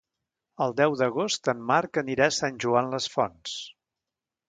[0.65, 3.59] El deu d'agost en Marc anirà a Sant Joan les Fonts.